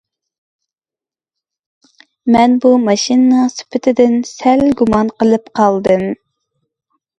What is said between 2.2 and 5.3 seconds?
مەن بۇ ماشىنىنىڭ سۈپىتىدىن سەل گۇمان